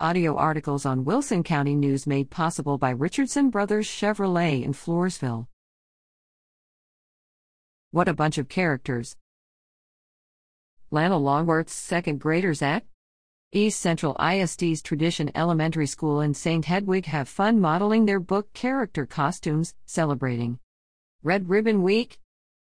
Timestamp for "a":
8.08-8.12